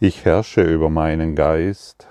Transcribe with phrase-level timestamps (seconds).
[0.00, 2.06] Ich herrsche über meinen Geist,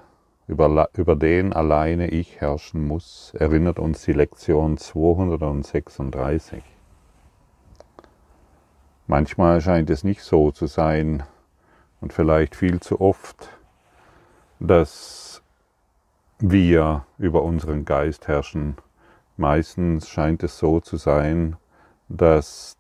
[0.46, 6.62] über, über den alleine ich herrschen muss, erinnert uns die Lektion 236.
[9.08, 11.24] Manchmal scheint es nicht so zu sein
[12.02, 13.48] und vielleicht viel zu oft,
[14.60, 15.42] dass
[16.40, 18.76] wir über unseren Geist herrschen.
[19.38, 21.56] Meistens scheint es so zu sein,
[22.10, 22.76] dass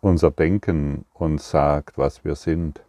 [0.00, 2.84] unser Denken uns sagt, was wir sind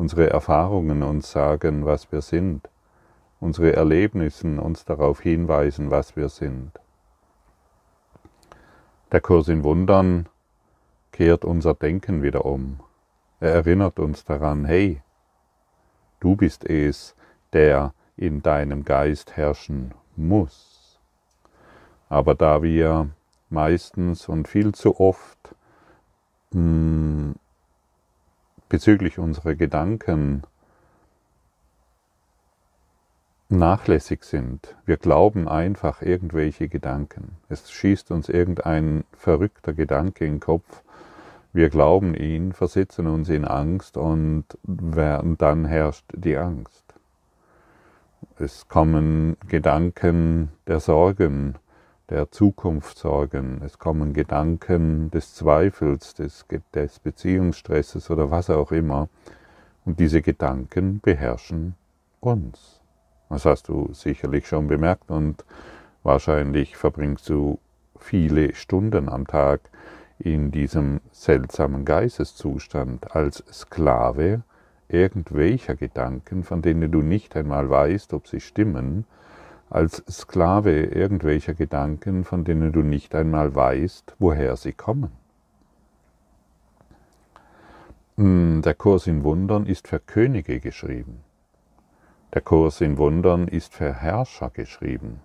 [0.00, 2.70] unsere Erfahrungen uns sagen, was wir sind,
[3.38, 6.72] unsere Erlebnisse uns darauf hinweisen, was wir sind.
[9.12, 10.26] Der Kurs in Wundern
[11.12, 12.80] kehrt unser Denken wieder um.
[13.40, 15.02] Er erinnert uns daran, hey,
[16.18, 17.14] du bist es,
[17.52, 20.98] der in deinem Geist herrschen muss.
[22.08, 23.10] Aber da wir
[23.50, 25.54] meistens und viel zu oft
[26.52, 27.34] mh, hm,
[28.70, 30.44] bezüglich unserer Gedanken
[33.50, 34.76] nachlässig sind.
[34.86, 37.36] Wir glauben einfach irgendwelche Gedanken.
[37.48, 40.82] Es schießt uns irgendein verrückter Gedanke in den Kopf.
[41.52, 46.84] Wir glauben ihn, versetzen uns in Angst und dann herrscht die Angst.
[48.38, 51.56] Es kommen Gedanken der Sorgen,
[52.10, 53.62] der Zukunft sorgen.
[53.64, 56.44] Es kommen Gedanken des Zweifels, des,
[56.74, 59.08] des Beziehungsstresses oder was auch immer.
[59.84, 61.74] Und diese Gedanken beherrschen
[62.20, 62.80] uns.
[63.28, 65.44] Das hast du sicherlich schon bemerkt und
[66.02, 67.58] wahrscheinlich verbringst du
[67.96, 69.60] viele Stunden am Tag
[70.18, 74.42] in diesem seltsamen Geisteszustand als Sklave
[74.88, 79.06] irgendwelcher Gedanken, von denen du nicht einmal weißt, ob sie stimmen,
[79.70, 85.12] als Sklave irgendwelcher Gedanken, von denen du nicht einmal weißt, woher sie kommen.
[88.16, 91.20] Hm, der Kurs in Wundern ist für Könige geschrieben.
[92.34, 95.20] Der Kurs in Wundern ist für Herrscher geschrieben.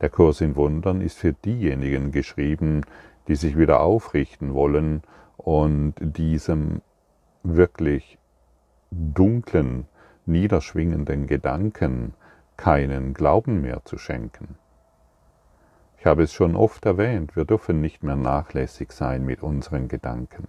[0.00, 2.80] Der Kurs in Wundern ist für diejenigen geschrieben,
[3.28, 5.02] die sich wieder aufrichten wollen
[5.36, 6.80] und diesem
[7.42, 8.18] wirklich
[8.90, 9.86] dunklen,
[10.24, 12.14] niederschwingenden Gedanken
[12.60, 14.58] keinen Glauben mehr zu schenken.
[15.98, 20.46] Ich habe es schon oft erwähnt, wir dürfen nicht mehr nachlässig sein mit unseren Gedanken.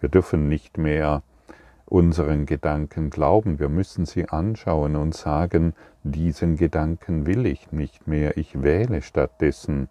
[0.00, 1.22] Wir dürfen nicht mehr
[1.86, 8.36] unseren Gedanken glauben, wir müssen sie anschauen und sagen, diesen Gedanken will ich nicht mehr,
[8.36, 9.88] ich wähle stattdessen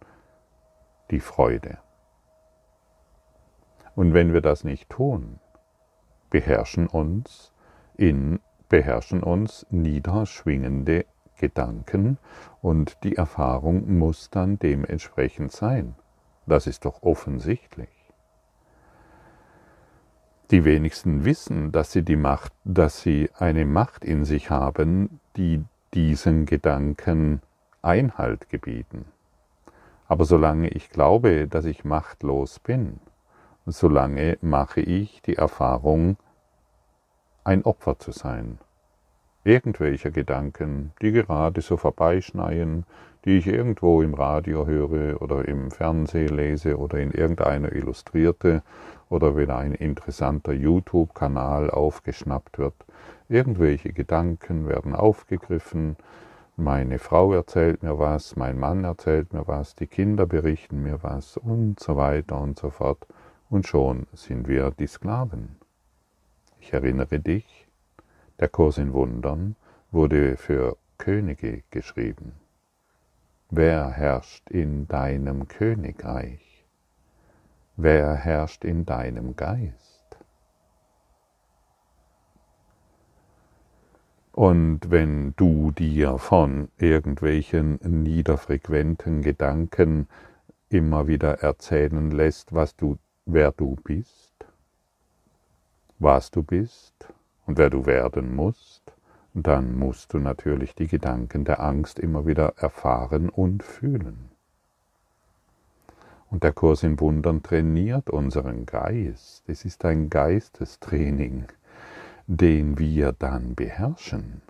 [1.12, 1.78] die Freude.
[3.96, 5.40] Und wenn wir das nicht tun,
[6.30, 7.54] beherrschen uns
[7.96, 11.06] in beherrschen uns niederschwingende
[11.38, 12.18] Gedanken
[12.62, 15.96] und die Erfahrung muss dann dementsprechend sein.
[16.46, 17.90] Das ist doch offensichtlich.
[20.52, 25.64] Die wenigsten wissen, dass sie die Macht, dass sie eine Macht in sich haben, die
[25.94, 27.42] diesen Gedanken
[27.82, 29.06] Einhalt gebieten.
[30.08, 33.00] Aber solange ich glaube, dass ich machtlos bin,
[33.66, 36.18] solange mache ich die Erfahrung,
[37.44, 38.60] ein Opfer zu sein
[39.48, 42.86] irgendwelcher Gedanken, die gerade so vorbeischneien,
[43.24, 48.62] die ich irgendwo im Radio höre oder im Fernsehen lese oder in irgendeiner Illustrierte
[49.10, 52.76] oder wenn ein interessanter YouTube-Kanal aufgeschnappt wird.
[53.30, 55.96] Irgendwelche Gedanken werden aufgegriffen,
[56.58, 61.38] meine Frau erzählt mir was, mein Mann erzählt mir was, die Kinder berichten mir was
[61.38, 63.06] und so weiter und so fort.
[63.50, 65.56] Und schon sind wir die Sklaven.
[66.60, 67.57] Ich erinnere dich,
[68.40, 69.56] der Kurs in Wundern
[69.92, 72.34] wurde für Könige geschrieben.
[73.50, 76.66] Wer herrscht in deinem Königreich?
[77.78, 79.98] Wer herrscht in deinem Geist?
[84.34, 90.08] Und wenn du dir von irgendwelchen niederfrequenten Gedanken
[90.70, 94.46] immer wieder erzählen lässt, was du, wer du bist,
[95.98, 97.14] was du bist,
[97.48, 98.94] und wer du werden musst,
[99.34, 104.30] dann musst du natürlich die Gedanken der Angst immer wieder erfahren und fühlen.
[106.30, 109.44] Und der Kurs in Wundern trainiert unseren Geist.
[109.48, 111.46] Es ist ein Geistestraining,
[112.28, 114.42] den wir dann beherrschen.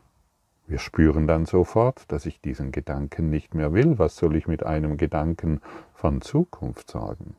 [0.65, 3.99] Wir spüren dann sofort, dass ich diesen Gedanken nicht mehr will.
[3.99, 5.61] Was soll ich mit einem Gedanken
[5.93, 7.35] von Zukunft sagen?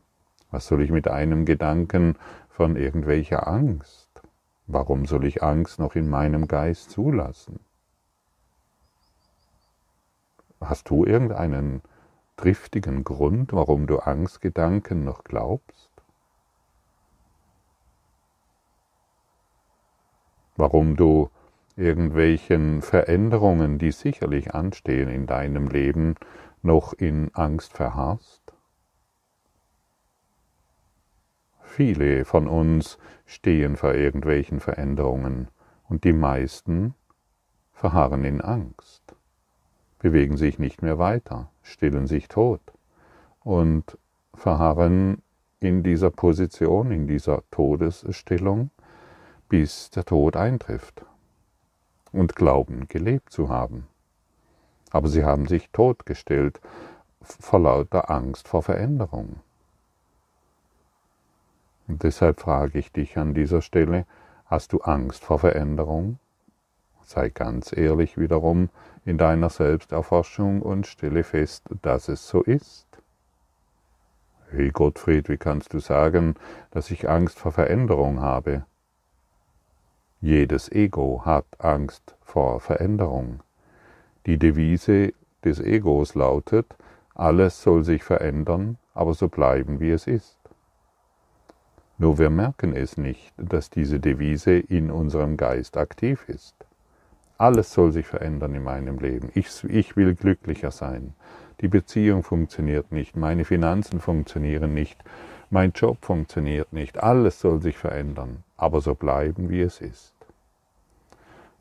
[0.50, 2.16] Was soll ich mit einem Gedanken
[2.49, 4.07] von irgendwelcher Angst?
[4.68, 7.58] Warum soll ich Angst noch in meinem Geist zulassen?
[10.60, 11.82] Hast du irgendeinen
[12.36, 15.90] triftigen Grund, warum du Angstgedanken noch glaubst?
[20.58, 21.30] warum du
[21.76, 26.16] irgendwelchen Veränderungen, die sicherlich anstehen in deinem Leben,
[26.62, 28.38] noch in Angst verharrst?
[31.68, 35.48] Viele von uns stehen vor irgendwelchen Veränderungen
[35.88, 36.94] und die meisten
[37.72, 39.14] verharren in Angst,
[40.00, 42.60] bewegen sich nicht mehr weiter, stillen sich tot
[43.44, 43.96] und
[44.34, 45.22] verharren
[45.60, 48.70] in dieser Position, in dieser Todesstellung,
[49.48, 51.04] bis der Tod eintrifft
[52.10, 53.86] und glauben, gelebt zu haben.
[54.90, 56.60] Aber sie haben sich totgestellt
[57.20, 59.40] vor lauter Angst vor Veränderung.
[61.88, 64.06] Und deshalb frage ich dich an dieser Stelle,
[64.44, 66.19] hast du Angst vor Veränderung?
[67.02, 68.69] Sei ganz ehrlich wiederum
[69.06, 72.87] in deiner Selbsterforschung und stelle fest, dass es so ist.
[74.50, 76.35] Hey Gottfried, wie kannst du sagen,
[76.70, 78.64] dass ich Angst vor Veränderung habe?
[80.20, 83.40] Jedes Ego hat Angst vor Veränderung.
[84.26, 85.14] Die Devise
[85.44, 86.76] des Egos lautet,
[87.14, 90.38] alles soll sich verändern, aber so bleiben, wie es ist.
[92.00, 96.54] Nur wir merken es nicht, dass diese Devise in unserem Geist aktiv ist.
[97.38, 99.30] Alles soll sich verändern in meinem Leben.
[99.34, 101.14] Ich, ich will glücklicher sein.
[101.60, 105.02] Die Beziehung funktioniert nicht, meine Finanzen funktionieren nicht,
[105.50, 107.02] mein Job funktioniert nicht.
[107.02, 110.14] Alles soll sich verändern, aber so bleiben, wie es ist.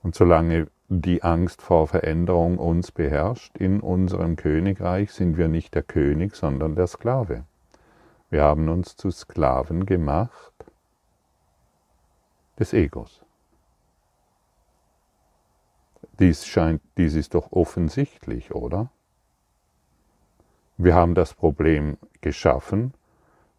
[0.03, 5.83] Und solange die Angst vor Veränderung uns beherrscht in unserem Königreich, sind wir nicht der
[5.83, 7.43] König, sondern der Sklave.
[8.29, 10.53] Wir haben uns zu Sklaven gemacht
[12.59, 13.23] des Egos.
[16.19, 18.89] Dies scheint, dies ist doch offensichtlich, oder?
[20.77, 22.93] Wir haben das Problem geschaffen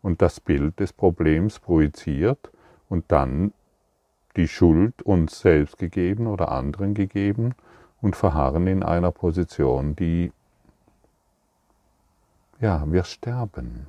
[0.02, 2.50] und das Bild des Problems projiziert
[2.88, 3.52] und dann
[4.36, 7.54] die Schuld uns selbst gegeben oder anderen gegeben
[8.00, 10.32] und verharren in einer Position, die,
[12.60, 13.88] ja, wir sterben.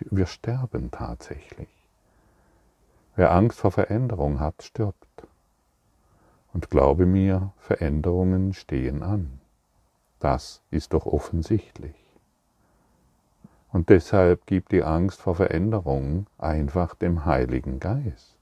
[0.00, 1.68] Wir sterben tatsächlich.
[3.14, 5.26] Wer Angst vor Veränderung hat, stirbt.
[6.52, 9.40] Und glaube mir, Veränderungen stehen an.
[10.20, 11.94] Das ist doch offensichtlich.
[13.72, 18.36] Und deshalb gib die Angst vor Veränderung einfach dem Heiligen Geist.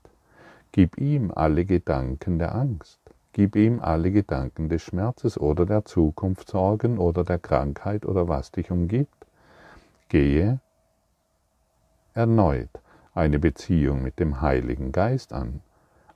[0.73, 3.01] Gib ihm alle Gedanken der Angst.
[3.33, 8.71] Gib ihm alle Gedanken des Schmerzes oder der Zukunftssorgen oder der Krankheit oder was dich
[8.71, 9.27] umgibt.
[10.09, 10.61] Gehe
[12.15, 12.71] erneut
[13.15, 15.61] eine Beziehung mit dem Heiligen Geist an,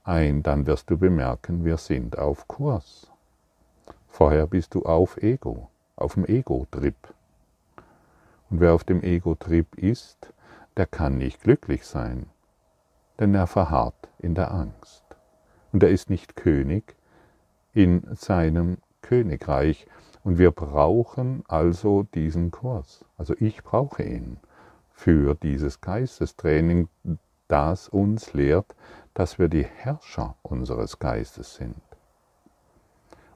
[0.04, 3.10] ein, dann wirst du bemerken, wir sind auf Kurs.
[4.08, 6.96] Vorher bist du auf Ego, auf dem Ego-Trip.
[8.50, 10.32] Und wer auf dem Ego-Trip ist,
[10.76, 12.26] der kann nicht glücklich sein,
[13.20, 15.04] denn er verharrt in der Angst.
[15.72, 16.96] Und er ist nicht König
[17.74, 19.86] in seinem Königreich.
[20.24, 23.04] Und wir brauchen also diesen Kurs.
[23.16, 24.38] Also ich brauche ihn
[24.98, 26.88] für dieses Geistestraining,
[27.46, 28.74] das uns lehrt,
[29.14, 31.80] dass wir die Herrscher unseres Geistes sind.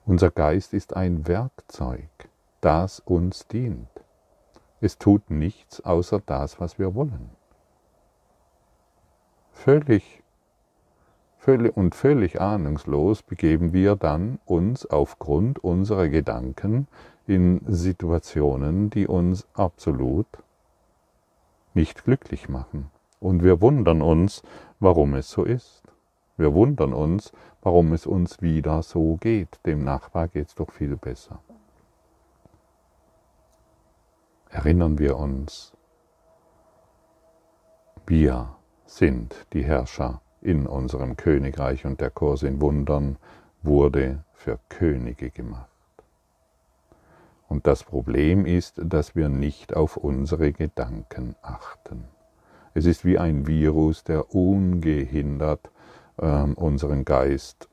[0.05, 2.11] Unser Geist ist ein Werkzeug,
[2.61, 3.89] das uns dient.
[4.81, 7.31] Es tut nichts außer das, was wir wollen.
[9.53, 10.25] Völlig,
[11.39, 16.89] völlig und völlig ahnungslos begeben wir dann uns aufgrund unserer Gedanken
[17.29, 20.27] in Situationen, die uns absolut
[21.75, 22.91] nicht glücklich machen.
[23.21, 24.43] Und wir wundern uns,
[24.81, 25.83] warum es so ist.
[26.37, 29.61] Wir wundern uns, warum es uns wieder so geht.
[29.67, 31.41] Dem Nachbar geht es doch viel besser.
[34.51, 35.73] Erinnern wir uns,
[38.07, 43.17] wir sind die Herrscher in unserem Königreich und der Kurs in Wundern
[43.63, 45.72] wurde für Könige gemacht.
[47.53, 52.05] Und das Problem ist, dass wir nicht auf unsere Gedanken achten.
[52.73, 55.71] Es ist wie ein Virus, der ungehindert
[56.17, 57.69] äh, unseren Geist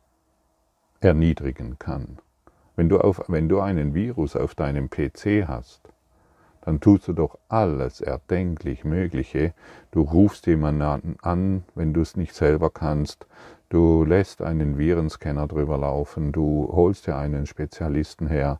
[1.00, 2.17] erniedrigen kann.
[2.75, 5.79] Wenn du, auf, wenn du einen Virus auf deinem PC hast,
[6.59, 9.53] dann tust du doch alles erdenklich Mögliche.
[9.91, 13.27] Du rufst jemanden an, wenn du es nicht selber kannst.
[13.69, 16.33] Du lässt einen Virenscanner drüber laufen.
[16.33, 18.59] Du holst dir einen Spezialisten her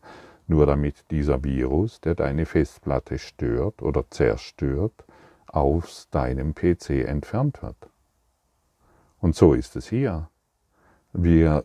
[0.50, 5.06] nur damit dieser Virus, der deine Festplatte stört oder zerstört,
[5.48, 7.90] aus deinem PC entfernt wird.
[9.20, 10.30] Und so ist es hier.
[11.14, 11.64] Wir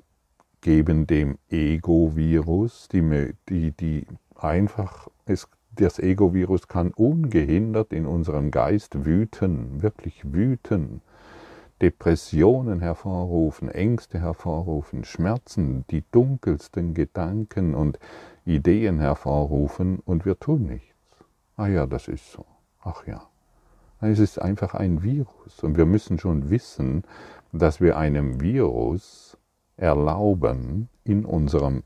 [0.61, 9.05] geben dem Ego-Virus, die, die, die einfach, es, das Ego-Virus kann ungehindert in unserem Geist
[9.05, 11.03] wüten, wirklich wüten.
[11.83, 17.99] Depressionen hervorrufen, Ängste hervorrufen, Schmerzen, die dunkelsten Gedanken und
[18.45, 20.95] Ideen hervorrufen und wir tun nichts.
[21.57, 22.45] Ah ja, das ist so.
[22.83, 23.29] Ach ja.
[24.01, 27.05] Es ist einfach ein Virus und wir müssen schon wissen,
[27.53, 29.39] dass wir einem Virus
[29.77, 31.83] erlauben, in unserem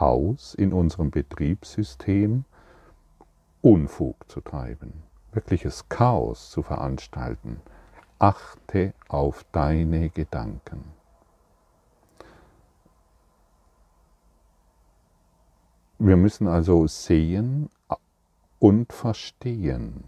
[0.00, 2.44] Haus, in unserem Betriebssystem
[3.60, 7.60] Unfug zu treiben, wirkliches Chaos zu veranstalten.
[8.18, 10.84] Achte auf deine Gedanken.
[16.04, 17.70] Wir müssen also sehen
[18.58, 20.02] und verstehen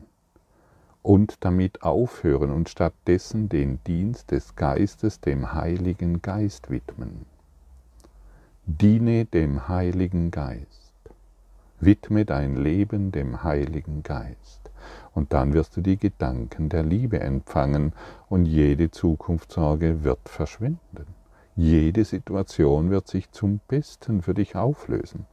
[1.02, 7.26] und damit aufhören und stattdessen den Dienst des Geistes dem Heiligen Geist widmen.
[8.66, 10.94] Diene dem Heiligen Geist.
[11.78, 14.72] Widme dein Leben dem Heiligen Geist.
[15.14, 17.92] Und dann wirst du die Gedanken der Liebe empfangen
[18.28, 21.06] und jede Zukunftssorge wird verschwinden.
[21.54, 25.26] Jede Situation wird sich zum Besten für dich auflösen.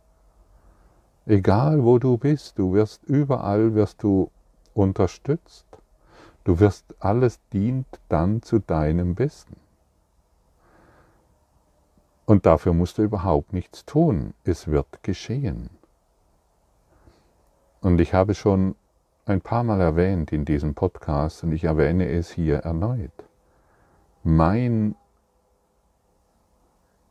[1.25, 4.31] Egal wo du bist, du wirst überall wirst du
[4.73, 5.65] unterstützt.
[6.43, 9.55] Du wirst, alles dient dann zu deinem Besten.
[12.25, 14.33] Und dafür musst du überhaupt nichts tun.
[14.43, 15.69] Es wird geschehen.
[17.81, 18.75] Und ich habe schon
[19.25, 23.11] ein paar Mal erwähnt in diesem Podcast und ich erwähne es hier erneut.
[24.23, 24.95] Mein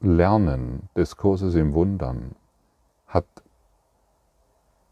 [0.00, 2.34] Lernen des Kurses im Wundern
[3.06, 3.26] hat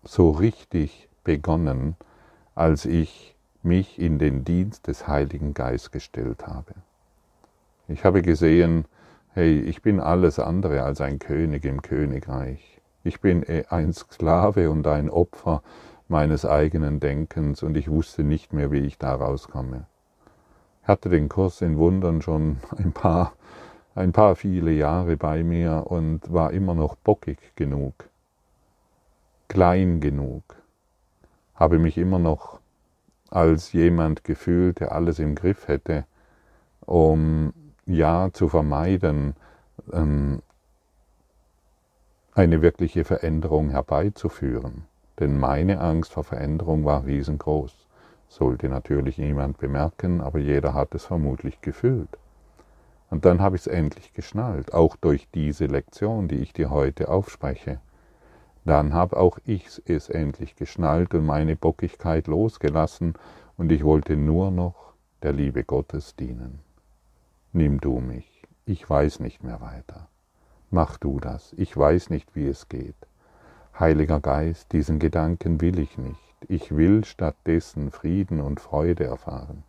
[0.08, 1.94] so richtig begonnen,
[2.54, 6.72] als ich mich in den Dienst des Heiligen Geistes gestellt habe.
[7.88, 8.86] Ich habe gesehen,
[9.34, 12.80] hey, ich bin alles andere als ein König im Königreich.
[13.04, 15.62] Ich bin eh ein Sklave und ein Opfer
[16.08, 19.84] meines eigenen Denkens und ich wusste nicht mehr, wie ich da rauskomme.
[20.82, 23.34] Ich hatte den Kurs in Wundern schon ein paar,
[23.94, 28.07] ein paar viele Jahre bei mir und war immer noch bockig genug,
[29.48, 30.42] klein genug,
[31.54, 32.60] habe mich immer noch
[33.30, 36.04] als jemand gefühlt, der alles im Griff hätte,
[36.80, 37.52] um
[37.86, 39.34] ja zu vermeiden,
[39.92, 40.42] ähm,
[42.34, 44.84] eine wirkliche Veränderung herbeizuführen.
[45.18, 47.88] Denn meine Angst vor Veränderung war riesengroß.
[48.28, 52.16] Sollte natürlich niemand bemerken, aber jeder hat es vermutlich gefühlt.
[53.10, 57.08] Und dann habe ich es endlich geschnallt, auch durch diese Lektion, die ich dir heute
[57.08, 57.80] aufspreche.
[58.64, 63.14] Dann habe auch ich es endlich geschnallt und meine Bockigkeit losgelassen
[63.56, 66.60] und ich wollte nur noch der Liebe Gottes dienen.
[67.52, 70.08] Nimm du mich, ich weiß nicht mehr weiter.
[70.70, 72.94] Mach du das, ich weiß nicht, wie es geht.
[73.78, 76.20] Heiliger Geist, diesen Gedanken will ich nicht.
[76.46, 79.64] Ich will stattdessen Frieden und Freude erfahren.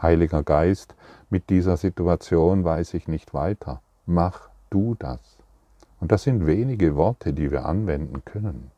[0.00, 0.94] Heiliger Geist,
[1.30, 3.82] mit dieser Situation weiß ich nicht weiter.
[4.06, 5.39] Mach du das.
[6.00, 8.70] Und das sind wenige Worte, die wir anwenden können.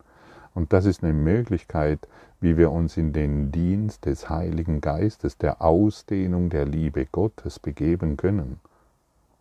[0.54, 2.08] Und das ist eine Möglichkeit,
[2.40, 8.16] wie wir uns in den Dienst des Heiligen Geistes, der Ausdehnung der Liebe Gottes begeben
[8.16, 8.60] können.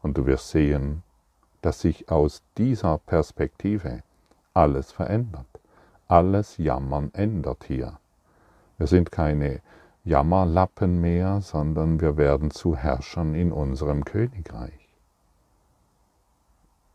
[0.01, 1.03] Und du wirst sehen,
[1.61, 4.03] dass sich aus dieser Perspektive
[4.53, 5.45] alles verändert.
[6.07, 7.97] Alles Jammern ändert hier.
[8.77, 9.61] Wir sind keine
[10.03, 14.80] Jammerlappen mehr, sondern wir werden zu Herrschern in unserem Königreich.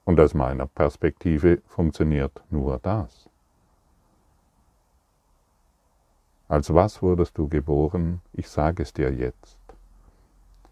[0.06, 3.28] Und aus meiner Perspektive funktioniert nur das.
[6.48, 8.22] Als was wurdest du geboren?
[8.32, 9.58] Ich sage es dir jetzt,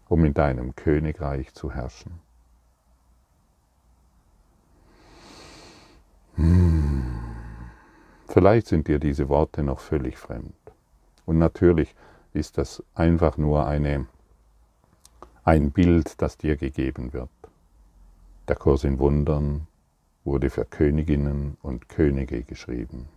[0.07, 2.21] um in deinem Königreich zu herrschen.
[6.35, 7.03] Hm.
[8.29, 10.55] Vielleicht sind dir diese Worte noch völlig fremd.
[11.25, 11.93] Und natürlich
[12.31, 14.07] ist das einfach nur eine,
[15.43, 17.29] ein Bild, das dir gegeben wird.
[18.47, 19.65] Der Kurs in Wundern
[20.23, 23.09] wurde für Königinnen und Könige geschrieben.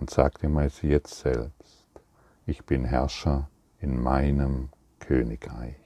[0.00, 1.86] Und sag dir mal jetzt selbst,
[2.44, 3.48] ich bin Herrscher
[3.78, 5.76] in meinem Königreich.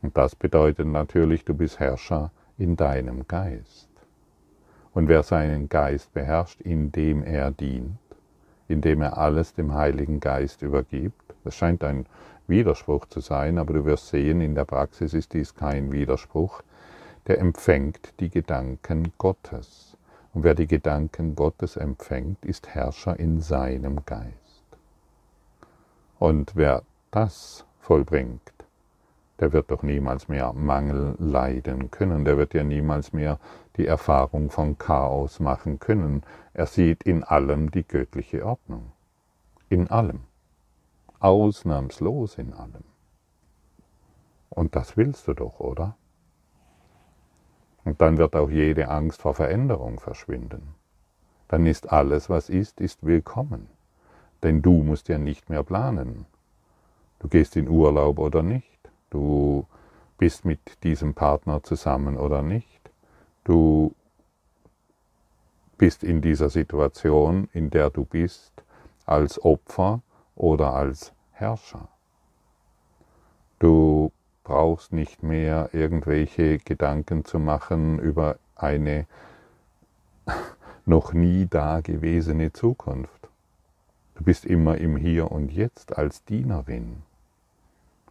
[0.00, 3.95] Und das bedeutet natürlich, du bist Herrscher in deinem Geist.
[4.96, 7.98] Und wer seinen Geist beherrscht, indem er dient,
[8.66, 12.06] indem er alles dem Heiligen Geist übergibt, das scheint ein
[12.46, 16.62] Widerspruch zu sein, aber du wirst sehen, in der Praxis ist dies kein Widerspruch,
[17.26, 19.98] der empfängt die Gedanken Gottes.
[20.32, 24.64] Und wer die Gedanken Gottes empfängt, ist Herrscher in seinem Geist.
[26.18, 28.55] Und wer das vollbringt,
[29.40, 33.38] der wird doch niemals mehr Mangel leiden können, der wird ja niemals mehr
[33.76, 36.22] die Erfahrung von Chaos machen können.
[36.54, 38.92] Er sieht in allem die göttliche Ordnung.
[39.68, 40.20] In allem.
[41.20, 42.84] Ausnahmslos in allem.
[44.48, 45.96] Und das willst du doch, oder?
[47.84, 50.74] Und dann wird auch jede Angst vor Veränderung verschwinden.
[51.48, 53.68] Dann ist alles, was ist, ist willkommen.
[54.42, 56.26] Denn du musst ja nicht mehr planen.
[57.18, 58.75] Du gehst in Urlaub oder nicht.
[59.10, 59.66] Du
[60.18, 62.90] bist mit diesem Partner zusammen oder nicht.
[63.44, 63.94] Du
[65.78, 68.52] bist in dieser Situation, in der du bist,
[69.04, 70.00] als Opfer
[70.34, 71.88] oder als Herrscher.
[73.58, 74.10] Du
[74.42, 79.06] brauchst nicht mehr irgendwelche Gedanken zu machen über eine
[80.86, 83.28] noch nie dagewesene Zukunft.
[84.14, 87.02] Du bist immer im Hier und Jetzt als Dienerin.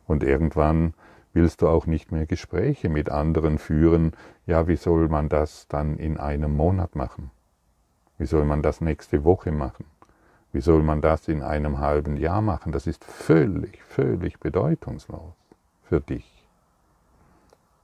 [0.07, 0.93] Und irgendwann
[1.33, 4.13] willst du auch nicht mehr Gespräche mit anderen führen,
[4.45, 7.31] ja, wie soll man das dann in einem Monat machen?
[8.17, 9.85] Wie soll man das nächste Woche machen?
[10.53, 12.71] Wie soll man das in einem halben Jahr machen?
[12.71, 15.33] Das ist völlig, völlig bedeutungslos
[15.83, 16.47] für dich.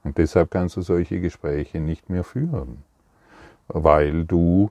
[0.04, 2.82] Und deshalb kannst du solche Gespräche nicht mehr führen,
[3.68, 4.70] weil du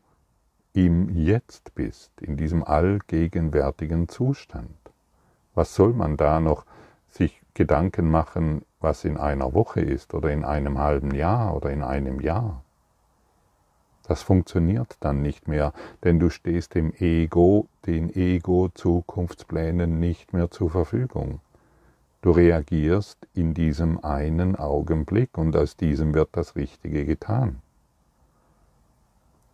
[0.73, 4.75] im Jetzt bist, in diesem allgegenwärtigen Zustand.
[5.53, 6.65] Was soll man da noch
[7.09, 11.83] sich Gedanken machen, was in einer Woche ist oder in einem halben Jahr oder in
[11.83, 12.63] einem Jahr.
[14.07, 20.69] Das funktioniert dann nicht mehr, denn du stehst dem Ego, den Ego-Zukunftsplänen nicht mehr zur
[20.69, 21.39] Verfügung.
[22.21, 27.61] Du reagierst in diesem einen Augenblick und aus diesem wird das Richtige getan.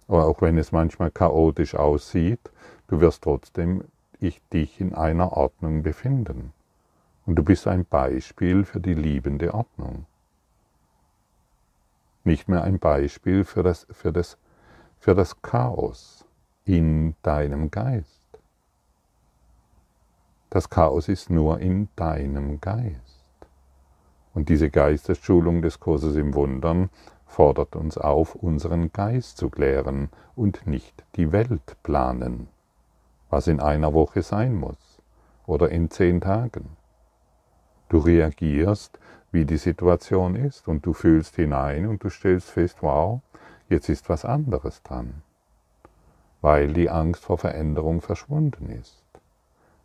[0.07, 2.51] Aber auch wenn es manchmal chaotisch aussieht,
[2.87, 3.83] du wirst trotzdem
[4.19, 6.53] ich dich in einer Ordnung befinden.
[7.27, 10.05] Und du bist ein Beispiel für die liebende Ordnung.
[12.23, 14.37] Nicht mehr ein Beispiel für das, für das,
[14.97, 16.25] für das Chaos
[16.63, 18.25] in deinem Geist.
[20.49, 23.25] Das Chaos ist nur in deinem Geist.
[24.33, 26.89] Und diese Geistesschulung des Kurses im Wundern
[27.25, 32.47] fordert uns auf, unseren Geist zu klären und nicht die Welt planen,
[33.29, 35.01] was in einer Woche sein muss
[35.45, 36.77] oder in zehn Tagen.
[37.89, 38.99] Du reagierst,
[39.31, 43.21] wie die Situation ist und du fühlst hinein und du stellst fest, wow,
[43.69, 45.21] jetzt ist was anderes dran,
[46.41, 49.03] weil die Angst vor Veränderung verschwunden ist,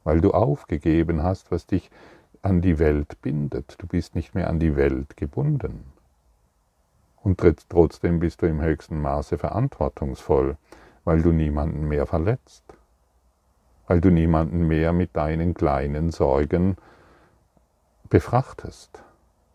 [0.05, 1.91] weil du aufgegeben hast, was dich
[2.43, 3.77] an die Welt bindet.
[3.79, 5.85] Du bist nicht mehr an die Welt gebunden.
[7.23, 10.57] Und trotzdem bist du im höchsten Maße verantwortungsvoll,
[11.05, 12.65] weil du niemanden mehr verletzt,
[13.87, 16.77] weil du niemanden mehr mit deinen kleinen Sorgen
[18.13, 19.03] befrachtest,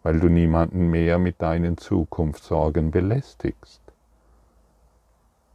[0.02, 3.84] weil du niemanden mehr mit deinen Zukunftssorgen belästigst.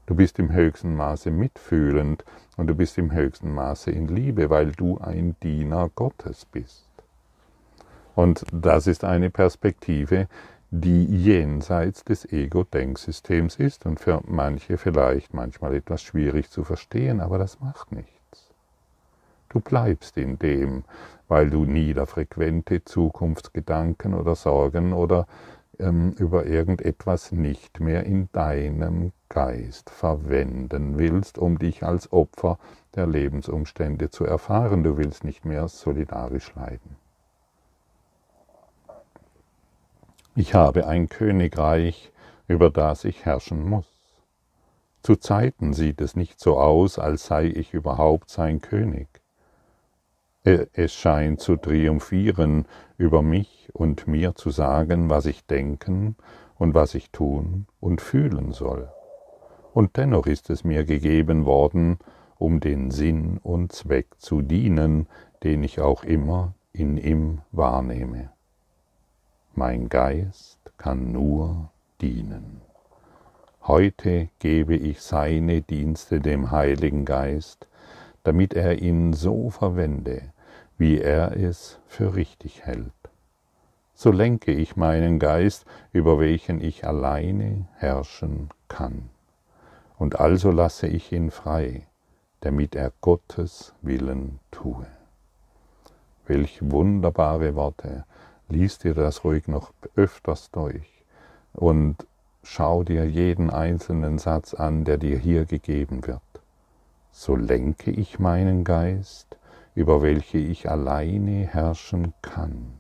[0.07, 2.25] Du bist im höchsten Maße mitfühlend
[2.57, 6.89] und du bist im höchsten Maße in Liebe, weil du ein Diener Gottes bist.
[8.15, 10.29] Und das ist eine Perspektive,
[10.71, 17.39] die jenseits des Ego-Denksystems ist und für manche vielleicht manchmal etwas schwierig zu verstehen, aber
[17.39, 18.22] das macht nichts.
[19.53, 20.85] Du bleibst in dem,
[21.29, 25.27] weil du niederfrequente Zukunftsgedanken oder Sorgen oder
[25.79, 32.59] ähm, über irgendetwas nicht mehr in deinem Geist verwenden willst, um dich als Opfer
[32.95, 34.85] der Lebensumstände zu erfahren.
[34.85, 36.97] Du willst nicht mehr solidarisch leiden.
[40.35, 42.11] Ich habe ein Königreich,
[42.49, 43.85] über das ich herrschen muss.
[45.03, 49.22] Zu Zeiten sieht es nicht so aus, als sei ich überhaupt sein König.
[50.45, 52.67] Es scheint zu triumphieren
[52.99, 56.17] über mich und mir zu sagen, was ich denken
[56.59, 58.91] und was ich tun und fühlen soll.
[59.73, 61.99] Und dennoch ist es mir gegeben worden,
[62.39, 65.07] um den Sinn und Zweck zu dienen,
[65.45, 68.31] den ich auch immer in ihm wahrnehme.
[69.55, 72.63] Mein Geist kann nur dienen.
[73.63, 77.69] Heute gebe ich seine Dienste dem Heiligen Geist,
[78.25, 80.32] damit er ihn so verwende,
[80.83, 82.91] wie er es für richtig hält.
[83.95, 89.09] So lenke ich meinen Geist, über welchen ich alleine herrschen kann.
[89.97, 91.87] Und also lasse ich ihn frei,
[92.41, 94.89] damit er Gottes Willen tue.
[96.27, 98.05] Welch wunderbare Worte.
[98.49, 101.05] Lies dir das ruhig noch öfters durch
[101.53, 102.09] und
[102.43, 106.23] schau dir jeden einzelnen Satz an, der dir hier gegeben wird.
[107.13, 109.37] So lenke ich meinen Geist,
[109.75, 112.75] über welche ich alleine herrschen kann.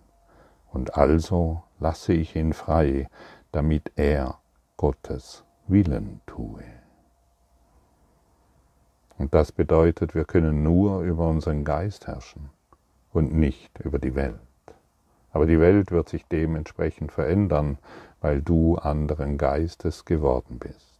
[0.70, 3.08] Und also lasse ich ihn frei,
[3.50, 4.38] damit er
[4.76, 6.64] Gottes Willen tue.
[9.18, 12.50] Und das bedeutet, wir können nur über unseren Geist herrschen
[13.12, 14.40] und nicht über die Welt.
[15.32, 17.78] Aber die Welt wird sich dementsprechend verändern,
[18.20, 20.92] weil du anderen Geistes geworden bist.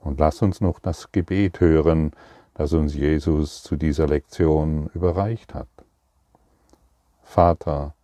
[0.00, 2.12] Und lass uns noch das Gebet hören,
[2.54, 5.68] das uns Jesus zu dieser Lektion überreicht hat.
[7.22, 7.94] Vater,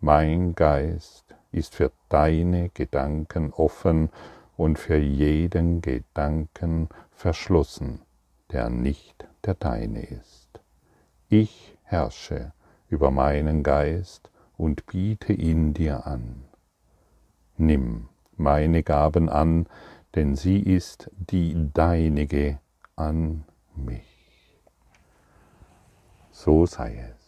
[0.00, 4.10] mein Geist ist für deine Gedanken offen
[4.56, 8.00] und für jeden Gedanken verschlossen,
[8.50, 10.60] der nicht der deine ist.
[11.28, 12.52] Ich herrsche
[12.88, 16.42] über meinen Geist und biete ihn dir an.
[17.56, 19.66] Nimm meine Gaben an,
[20.14, 22.58] denn sie ist die deinige
[22.96, 23.44] an
[23.76, 24.02] mich.
[26.30, 27.26] So sei es.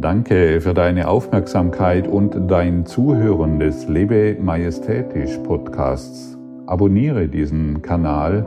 [0.00, 6.38] Danke für deine Aufmerksamkeit und dein Zuhören des Lebe Majestätisch Podcasts.
[6.66, 8.46] Abonniere diesen Kanal